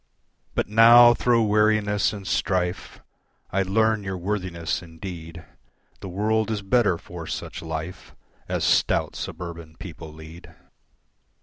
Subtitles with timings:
[0.55, 3.01] But now thro' weariness and strife
[3.51, 5.45] I learn your worthiness indeed,
[5.99, 8.15] The world is better for such life
[8.49, 10.55] As stout suburban people lead.